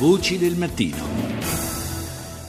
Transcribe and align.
Voci 0.00 0.38
del 0.38 0.56
mattino. 0.56 0.96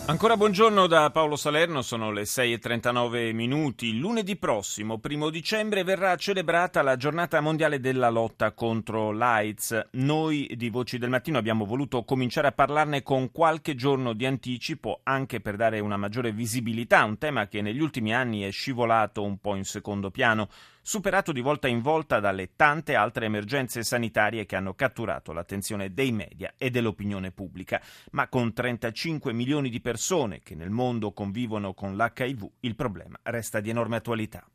Ancora 0.05 0.37
buongiorno 0.37 0.87
da 0.87 1.11
Paolo 1.11 1.35
Salerno, 1.35 1.81
sono 1.81 2.09
le 2.09 2.23
6.39 2.23 3.33
minuti. 3.33 3.97
Lunedì 3.97 4.37
prossimo, 4.37 4.99
primo 4.99 5.29
dicembre, 5.29 5.83
verrà 5.83 6.15
celebrata 6.15 6.81
la 6.81 6.95
giornata 6.95 7.41
mondiale 7.41 7.81
della 7.81 8.09
lotta 8.09 8.53
contro 8.53 9.11
l'AIDS. 9.11 9.89
Noi 9.91 10.49
di 10.55 10.69
Voci 10.69 10.97
del 10.97 11.09
Mattino 11.09 11.37
abbiamo 11.37 11.65
voluto 11.65 12.05
cominciare 12.05 12.47
a 12.47 12.51
parlarne 12.53 13.03
con 13.03 13.31
qualche 13.31 13.75
giorno 13.75 14.13
di 14.13 14.25
anticipo, 14.25 15.01
anche 15.03 15.41
per 15.41 15.57
dare 15.57 15.81
una 15.81 15.97
maggiore 15.97 16.31
visibilità 16.31 16.99
a 17.01 17.05
un 17.05 17.17
tema 17.17 17.49
che 17.49 17.61
negli 17.61 17.81
ultimi 17.81 18.15
anni 18.15 18.43
è 18.43 18.51
scivolato 18.51 19.23
un 19.23 19.39
po' 19.39 19.55
in 19.55 19.65
secondo 19.65 20.09
piano 20.09 20.47
superato 20.81 21.31
di 21.31 21.41
volta 21.41 21.67
in 21.67 21.81
volta 21.81 22.19
dalle 22.19 22.51
tante 22.55 22.95
altre 22.95 23.25
emergenze 23.25 23.83
sanitarie 23.83 24.45
che 24.45 24.55
hanno 24.55 24.73
catturato 24.73 25.31
l'attenzione 25.31 25.93
dei 25.93 26.11
media 26.11 26.53
e 26.57 26.69
dell'opinione 26.69 27.31
pubblica. 27.31 27.81
Ma 28.11 28.27
con 28.27 28.53
35 28.53 29.33
milioni 29.33 29.69
di 29.69 29.81
persone 29.81 30.39
che 30.39 30.55
nel 30.55 30.69
mondo 30.69 31.13
convivono 31.13 31.73
con 31.73 31.95
l'HIV, 31.95 32.49
il 32.61 32.75
problema 32.75 33.17
resta 33.23 33.59
di 33.59 33.69
enorme 33.69 33.97
attualità. 33.97 34.45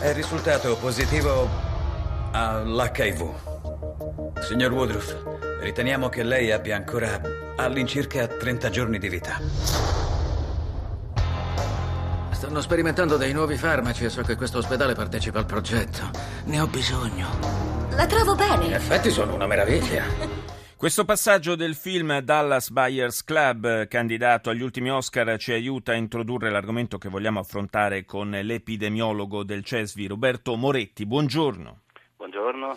È 0.00 0.12
risultato 0.12 0.76
positivo 0.76 1.48
all'HIV. 2.32 3.52
Signor 4.40 4.72
Woodruff, 4.72 5.60
riteniamo 5.60 6.08
che 6.08 6.22
lei 6.22 6.50
abbia 6.50 6.76
ancora 6.76 7.20
all'incirca 7.56 8.26
30 8.26 8.70
giorni 8.70 8.98
di 8.98 9.08
vita. 9.08 9.83
Stanno 12.44 12.60
sperimentando 12.60 13.16
dei 13.16 13.32
nuovi 13.32 13.56
farmaci 13.56 14.04
e 14.04 14.10
so 14.10 14.20
che 14.20 14.36
questo 14.36 14.58
ospedale 14.58 14.92
partecipa 14.92 15.38
al 15.38 15.46
progetto. 15.46 16.10
Ne 16.44 16.60
ho 16.60 16.66
bisogno. 16.66 17.26
La 17.92 18.04
trovo 18.06 18.34
bene. 18.34 18.66
In 18.66 18.74
effetti 18.74 19.08
sono 19.08 19.34
una 19.34 19.46
meraviglia. 19.46 20.04
Questo 20.76 21.06
passaggio 21.06 21.54
del 21.54 21.74
film 21.74 22.18
Dallas 22.18 22.68
Buyers 22.68 23.24
Club, 23.24 23.88
candidato 23.88 24.50
agli 24.50 24.60
ultimi 24.60 24.90
Oscar, 24.90 25.38
ci 25.38 25.52
aiuta 25.52 25.92
a 25.92 25.94
introdurre 25.94 26.50
l'argomento 26.50 26.98
che 26.98 27.08
vogliamo 27.08 27.40
affrontare 27.40 28.04
con 28.04 28.28
l'epidemiologo 28.28 29.42
del 29.42 29.64
CESVI, 29.64 30.08
Roberto 30.08 30.54
Moretti. 30.54 31.06
Buongiorno. 31.06 31.78
Buongiorno. 32.44 32.76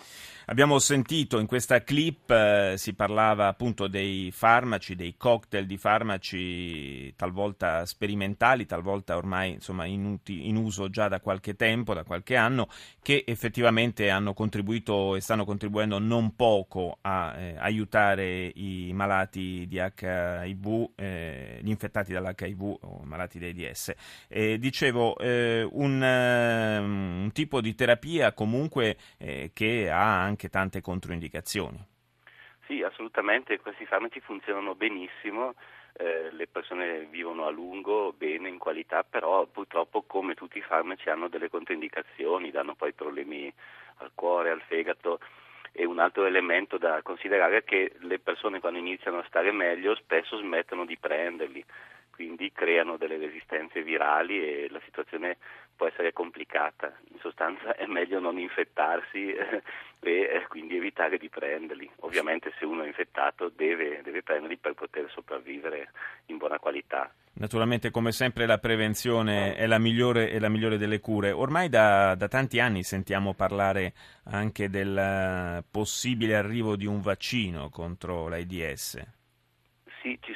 Abbiamo 0.50 0.78
sentito 0.78 1.38
in 1.38 1.46
questa 1.46 1.82
clip, 1.82 2.30
eh, 2.30 2.72
si 2.78 2.94
parlava 2.94 3.48
appunto 3.48 3.86
dei 3.86 4.30
farmaci, 4.30 4.94
dei 4.94 5.14
cocktail 5.18 5.66
di 5.66 5.76
farmaci 5.76 7.14
talvolta 7.16 7.84
sperimentali, 7.84 8.64
talvolta 8.64 9.18
ormai 9.18 9.52
insomma, 9.52 9.84
in, 9.84 10.18
in, 10.24 10.56
uso 10.56 10.88
già 10.88 11.08
da 11.08 11.20
qualche 11.20 11.54
tempo, 11.54 11.92
da 11.92 12.04
qualche 12.04 12.34
anno, 12.34 12.68
che 13.02 13.24
effettivamente 13.26 14.08
hanno 14.08 14.32
contribuito 14.32 15.16
e 15.16 15.20
stanno 15.20 15.44
contribuendo 15.44 15.98
non 15.98 16.34
poco 16.34 16.96
a 17.02 17.36
eh, 17.36 17.56
aiutare 17.58 18.50
i 18.54 18.90
malati 18.94 19.66
di 19.68 19.76
HIV, 19.76 20.92
eh, 20.94 21.58
gli 21.60 21.68
infettati 21.68 22.14
dall'HIV 22.14 22.62
o 22.62 23.02
malati 23.04 23.38
di 23.38 23.64
AIDS. 23.66 23.92
dicevo, 24.58 25.18
eh, 25.18 25.68
un, 25.70 26.00
um, 26.00 27.22
un, 27.24 27.30
tipo 27.34 27.60
di 27.60 27.74
terapia 27.74 28.32
comunque 28.32 28.96
eh, 29.18 29.50
che 29.58 29.90
ha 29.90 30.22
anche 30.22 30.48
tante 30.48 30.80
controindicazioni. 30.80 31.84
Sì, 32.66 32.80
assolutamente, 32.84 33.58
questi 33.58 33.86
farmaci 33.86 34.20
funzionano 34.20 34.76
benissimo, 34.76 35.56
eh, 35.94 36.30
le 36.30 36.46
persone 36.46 37.08
vivono 37.10 37.44
a 37.44 37.50
lungo, 37.50 38.12
bene, 38.16 38.48
in 38.48 38.58
qualità, 38.58 39.02
però 39.02 39.46
purtroppo 39.46 40.02
come 40.02 40.34
tutti 40.34 40.58
i 40.58 40.62
farmaci 40.62 41.10
hanno 41.10 41.26
delle 41.26 41.50
controindicazioni, 41.50 42.52
danno 42.52 42.76
poi 42.76 42.92
problemi 42.92 43.52
al 43.96 44.12
cuore, 44.14 44.50
al 44.50 44.62
fegato 44.62 45.18
e 45.72 45.84
un 45.84 45.98
altro 45.98 46.24
elemento 46.24 46.78
da 46.78 47.02
considerare 47.02 47.56
è 47.56 47.64
che 47.64 47.96
le 48.02 48.20
persone 48.20 48.60
quando 48.60 48.78
iniziano 48.78 49.18
a 49.18 49.24
stare 49.26 49.50
meglio 49.50 49.96
spesso 49.96 50.38
smettono 50.38 50.84
di 50.84 50.96
prenderli 50.96 51.64
quindi 52.18 52.50
creano 52.50 52.96
delle 52.96 53.16
resistenze 53.16 53.80
virali 53.84 54.42
e 54.42 54.66
la 54.70 54.80
situazione 54.84 55.36
può 55.76 55.86
essere 55.86 56.12
complicata. 56.12 56.92
In 57.12 57.20
sostanza 57.20 57.76
è 57.76 57.86
meglio 57.86 58.18
non 58.18 58.40
infettarsi 58.40 59.32
eh, 59.32 59.62
e 60.00 60.10
eh, 60.22 60.46
quindi 60.48 60.74
evitare 60.74 61.16
di 61.16 61.28
prenderli. 61.28 61.88
Ovviamente 62.00 62.52
se 62.58 62.64
uno 62.64 62.82
è 62.82 62.88
infettato 62.88 63.52
deve, 63.54 64.00
deve 64.02 64.24
prenderli 64.24 64.56
per 64.56 64.74
poter 64.74 65.08
sopravvivere 65.12 65.92
in 66.26 66.38
buona 66.38 66.58
qualità. 66.58 67.08
Naturalmente, 67.34 67.92
come 67.92 68.10
sempre, 68.10 68.46
la 68.46 68.58
prevenzione 68.58 69.54
è 69.54 69.68
la 69.68 69.78
migliore, 69.78 70.30
è 70.32 70.40
la 70.40 70.48
migliore 70.48 70.76
delle 70.76 70.98
cure. 70.98 71.30
Ormai 71.30 71.68
da, 71.68 72.16
da, 72.16 72.26
tanti 72.26 72.58
anni 72.58 72.82
sentiamo 72.82 73.32
parlare 73.34 73.92
anche 74.24 74.68
del 74.68 74.98
eh, 74.98 75.62
possibile 75.70 76.34
arrivo 76.34 76.74
di 76.74 76.86
un 76.86 77.00
vaccino 77.00 77.68
contro 77.70 78.26
l'AIDS. 78.26 79.17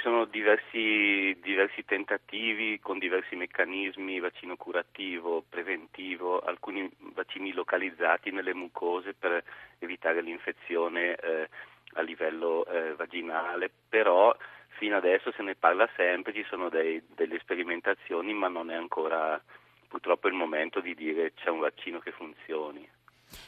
Sono 0.02 0.24
diversi, 0.24 1.38
diversi, 1.40 1.84
tentativi 1.84 2.80
con 2.80 2.98
diversi 2.98 3.36
meccanismi, 3.36 4.18
vaccino 4.18 4.56
curativo, 4.56 5.44
preventivo, 5.48 6.40
alcuni 6.40 6.90
vaccini 7.14 7.52
localizzati 7.52 8.32
nelle 8.32 8.52
mucose 8.52 9.14
per 9.14 9.44
evitare 9.78 10.20
l'infezione 10.20 11.14
eh, 11.14 11.48
a 11.92 12.02
livello 12.02 12.66
eh, 12.66 12.94
vaginale, 12.94 13.70
però 13.88 14.36
fino 14.70 14.96
adesso 14.96 15.30
se 15.30 15.42
ne 15.42 15.54
parla 15.54 15.88
sempre, 15.94 16.32
ci 16.32 16.44
sono 16.48 16.69
dei, 16.69 17.00
delle 17.14 17.38
sperimentazioni, 17.38 18.34
ma 18.34 18.48
non 18.48 18.70
è 18.72 18.74
ancora 18.74 19.40
purtroppo 19.86 20.26
il 20.26 20.34
momento 20.34 20.80
di 20.80 20.96
dire 20.96 21.32
c'è 21.34 21.48
un 21.48 21.60
vaccino 21.60 22.00
che 22.00 22.10
funzioni. 22.10 22.88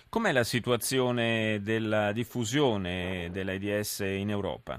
Com'è 0.09 0.31
la 0.31 0.45
situazione 0.45 1.59
della 1.63 2.13
diffusione 2.13 3.29
dell'AIDS 3.33 4.01
in 4.01 4.31
Europa? 4.31 4.79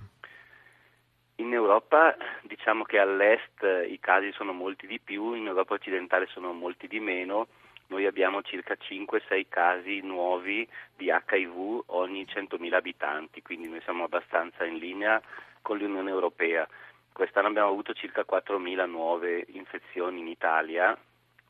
Europa 1.66 2.16
diciamo 2.44 2.84
che 2.84 3.00
all'est 3.00 3.64
i 3.90 4.00
casi 4.00 4.31
sono 4.34 4.53
molti 4.53 4.86
di 4.86 5.00
più, 5.00 5.34
in 5.34 5.48
Europa 5.48 5.74
occidentale 5.74 6.28
sono 6.28 6.53
molti 6.53 6.88
di 6.88 7.00
meno. 7.00 7.48
Noi 7.88 8.06
abbiamo 8.06 8.44
circa 8.44 8.76
5-6 8.80 9.46
casi 9.50 10.02
nuovi 10.02 10.68
di 10.96 11.06
HIV 11.06 11.84
ogni 11.88 12.24
100.000 12.25 12.74
abitanti, 12.74 13.42
quindi 13.42 13.68
noi 13.68 13.81
siamo 13.81 14.04
abbastanza 14.04 14.64
in 14.64 14.78
linea 14.78 15.20
con 15.64 15.78
l'Unione 15.80 16.12
Europea. 16.12 16.68
Quest'anno 17.12 17.48
abbiamo 17.48 17.70
avuto 17.70 17.94
circa 17.94 18.25
4.000 18.30 18.88
nuove 18.88 19.46
infezioni 19.50 20.20
in 20.20 20.28
Italia. 20.28 20.96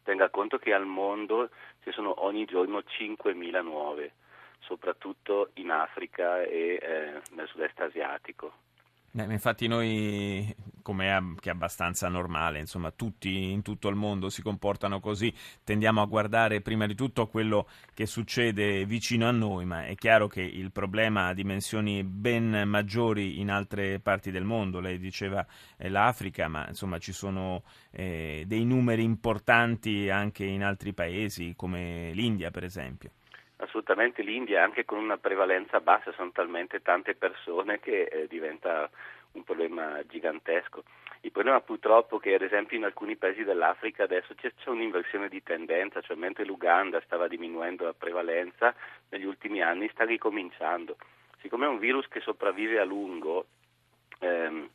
Tenga 0.03 0.29
conto 0.29 0.57
che 0.57 0.73
al 0.73 0.85
mondo 0.85 1.49
ci 1.83 1.91
sono 1.91 2.23
ogni 2.23 2.45
giorno 2.45 2.79
5.000 2.79 3.61
nuove, 3.63 4.13
soprattutto 4.59 5.49
in 5.55 5.71
Africa 5.71 6.41
e 6.41 6.79
eh, 6.81 7.21
nel 7.31 7.47
sud-est 7.47 7.79
asiatico. 7.81 8.64
Eh, 9.17 9.31
infatti 9.31 9.67
noi, 9.67 10.53
come 10.81 11.07
è 11.07 11.49
abbastanza 11.49 12.09
normale, 12.09 12.59
insomma 12.59 12.91
tutti 12.91 13.49
in 13.49 13.61
tutto 13.61 13.87
il 13.87 13.95
mondo 13.95 14.29
si 14.29 14.41
comportano 14.41 14.99
così, 14.99 15.33
tendiamo 15.63 16.01
a 16.01 16.05
guardare 16.05 16.59
prima 16.59 16.85
di 16.85 16.95
tutto 16.95 17.27
quello 17.27 17.65
che 17.93 18.07
succede 18.07 18.85
vicino 18.85 19.25
a 19.25 19.31
noi, 19.31 19.63
ma 19.63 19.85
è 19.85 19.95
chiaro 19.95 20.27
che 20.27 20.41
il 20.41 20.69
problema 20.73 21.27
ha 21.27 21.33
dimensioni 21.33 22.03
ben 22.03 22.63
maggiori 22.67 23.39
in 23.39 23.51
altre 23.51 24.01
parti 24.01 24.31
del 24.31 24.43
mondo, 24.43 24.81
lei 24.81 24.99
diceva 24.99 25.45
eh, 25.77 25.87
l'Africa, 25.87 26.49
ma 26.49 26.67
insomma 26.67 26.97
ci 26.97 27.13
sono 27.13 27.63
eh, 27.91 28.43
dei 28.45 28.65
numeri 28.65 29.03
importanti 29.03 30.09
anche 30.09 30.43
in 30.43 30.61
altri 30.61 30.91
paesi 30.93 31.53
come 31.55 32.11
l'India 32.13 32.51
per 32.51 32.65
esempio. 32.65 33.11
Assolutamente 33.57 34.21
l'India, 34.21 34.63
anche 34.63 34.83
con 34.83 34.97
una 34.97 35.17
prevalenza 35.17 35.79
bassa, 35.79 36.11
sono 36.13 36.31
talmente 36.31 36.81
tante 36.81 37.15
persone 37.15 37.79
che 37.79 38.03
eh, 38.03 38.27
diventa 38.27 38.89
un 39.31 39.43
problema 39.43 40.01
gigantesco. 40.05 40.83
Il 41.21 41.31
problema 41.31 41.61
purtroppo 41.61 42.17
è 42.17 42.19
che 42.19 42.35
ad 42.35 42.41
esempio 42.41 42.77
in 42.77 42.83
alcuni 42.83 43.15
paesi 43.15 43.43
dell'Africa 43.43 44.03
adesso 44.03 44.35
c'è, 44.35 44.51
c'è 44.53 44.69
un'inversione 44.69 45.29
di 45.29 45.41
tendenza, 45.41 46.01
cioè 46.01 46.15
mentre 46.15 46.45
l'Uganda 46.45 47.01
stava 47.01 47.27
diminuendo 47.27 47.85
la 47.85 47.93
prevalenza, 47.93 48.75
negli 49.09 49.25
ultimi 49.25 49.61
anni 49.61 49.89
sta 49.89 50.03
ricominciando. 50.03 50.97
Siccome 51.39 51.65
è 51.65 51.69
un 51.69 51.79
virus 51.79 52.07
che 52.09 52.19
sopravvive 52.19 52.79
a 52.79 52.83
lungo, 52.83 53.47
ehm, 54.19 54.69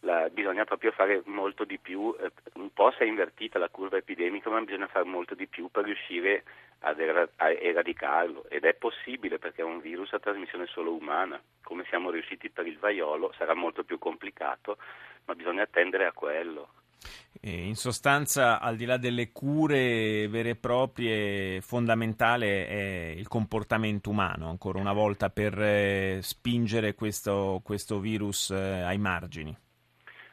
la, 0.00 0.28
bisogna 0.30 0.64
proprio 0.64 0.92
fare 0.92 1.22
molto 1.24 1.64
di 1.64 1.78
più, 1.78 2.14
eh, 2.20 2.30
un 2.54 2.72
po' 2.72 2.92
si 2.92 3.02
è 3.02 3.06
invertita 3.06 3.58
la 3.58 3.68
curva 3.68 3.96
epidemica, 3.96 4.50
ma 4.50 4.60
bisogna 4.60 4.86
fare 4.86 5.04
molto 5.04 5.34
di 5.34 5.46
più 5.46 5.68
per 5.68 5.84
riuscire 5.84 6.34
era, 6.34 6.42
a 6.80 6.94
eradicarlo 7.50 8.48
ed 8.48 8.64
è 8.64 8.74
possibile 8.74 9.38
perché 9.38 9.62
è 9.62 9.64
un 9.64 9.80
virus 9.80 10.12
a 10.12 10.20
trasmissione 10.20 10.66
solo 10.66 10.94
umana, 10.94 11.40
come 11.62 11.84
siamo 11.88 12.10
riusciti 12.10 12.50
per 12.50 12.66
il 12.66 12.78
vaiolo, 12.78 13.32
sarà 13.36 13.54
molto 13.54 13.84
più 13.84 13.98
complicato, 13.98 14.78
ma 15.24 15.34
bisogna 15.34 15.62
attendere 15.62 16.06
a 16.06 16.12
quello. 16.12 16.68
In 17.42 17.76
sostanza, 17.76 18.60
al 18.60 18.76
di 18.76 18.84
là 18.84 18.96
delle 18.96 19.30
cure 19.30 20.26
vere 20.28 20.50
e 20.50 20.56
proprie, 20.56 21.60
fondamentale 21.60 22.66
è 22.66 23.14
il 23.16 23.28
comportamento 23.28 24.10
umano, 24.10 24.48
ancora 24.48 24.80
una 24.80 24.92
volta, 24.92 25.30
per 25.30 25.56
eh, 25.60 26.18
spingere 26.20 26.94
questo, 26.94 27.60
questo 27.62 28.00
virus 28.00 28.50
eh, 28.50 28.56
ai 28.56 28.98
margini. 28.98 29.56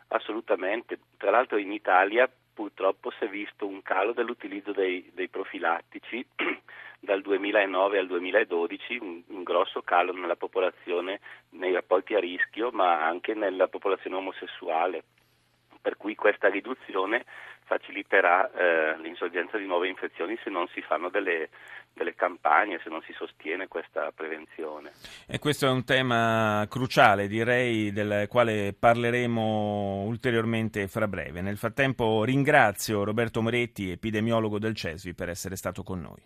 Assolutamente, 0.07 0.99
tra 1.17 1.29
l'altro 1.29 1.57
in 1.57 1.71
Italia 1.71 2.29
purtroppo 2.55 3.11
si 3.11 3.25
è 3.25 3.27
visto 3.27 3.67
un 3.67 3.81
calo 3.83 4.13
dell'utilizzo 4.13 4.71
dei, 4.71 5.11
dei 5.13 5.27
profilattici 5.27 6.25
dal 6.99 7.21
2009 7.21 7.99
al 7.99 8.07
2012 8.07 8.97
un, 9.01 9.21
un 9.27 9.43
grosso 9.43 9.81
calo 9.81 10.13
nella 10.13 10.37
popolazione 10.37 11.19
nei 11.49 11.73
rapporti 11.73 12.15
a 12.15 12.19
rischio, 12.19 12.71
ma 12.71 13.05
anche 13.05 13.33
nella 13.33 13.67
popolazione 13.67 14.15
omosessuale 14.15 15.03
per 15.85 15.97
cui 15.97 16.15
questa 16.15 16.49
riduzione 16.49 17.25
faciliterà 17.65 18.49
eh, 18.49 18.97
l'insorgenza 19.01 19.57
di 19.59 19.67
nuove 19.67 19.87
infezioni 19.87 20.35
se 20.43 20.49
non 20.49 20.67
si 20.73 20.81
fanno 20.81 21.09
delle, 21.09 21.49
delle, 21.93 22.15
campagne, 22.15 22.79
se 22.83 22.89
non 22.89 23.03
si 23.03 23.13
sostiene 23.13 23.67
questa 23.67 24.11
prevenzione. 24.11 24.93
E 25.27 25.37
questo 25.37 25.67
è 25.67 25.69
un 25.69 25.83
tema 25.83 26.65
cruciale, 26.67 27.27
direi, 27.27 27.91
del 27.91 28.27
quale 28.27 28.73
parleremo 28.73 30.05
ulteriormente 30.07 30.87
fra 30.87 31.07
breve. 31.07 31.41
Nel 31.41 31.57
frattempo 31.57 32.23
ringrazio 32.23 33.03
Roberto 33.03 33.43
Moretti, 33.43 33.91
epidemiologo 33.91 34.57
del 34.57 34.73
CESVI, 34.73 35.13
per 35.13 35.29
essere 35.29 35.55
stato 35.55 35.83
con 35.83 36.01
noi. 36.01 36.23